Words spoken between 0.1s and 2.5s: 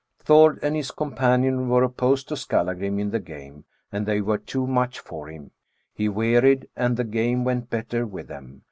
"Thord and his companion were opposed to